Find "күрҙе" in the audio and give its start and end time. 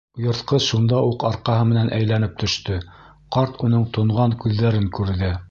4.99-5.33